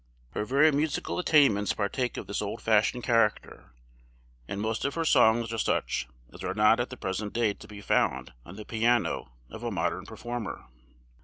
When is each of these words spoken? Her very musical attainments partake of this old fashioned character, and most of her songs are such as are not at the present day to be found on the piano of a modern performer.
Her 0.31 0.45
very 0.45 0.71
musical 0.71 1.19
attainments 1.19 1.73
partake 1.73 2.17
of 2.17 2.25
this 2.25 2.41
old 2.41 2.59
fashioned 2.59 3.03
character, 3.03 3.71
and 4.47 4.59
most 4.59 4.83
of 4.83 4.95
her 4.95 5.05
songs 5.05 5.53
are 5.53 5.59
such 5.59 6.07
as 6.33 6.43
are 6.43 6.55
not 6.55 6.79
at 6.79 6.89
the 6.89 6.97
present 6.97 7.33
day 7.33 7.53
to 7.53 7.67
be 7.67 7.81
found 7.81 8.33
on 8.43 8.55
the 8.55 8.65
piano 8.65 9.31
of 9.51 9.61
a 9.61 9.69
modern 9.69 10.07
performer. 10.07 10.65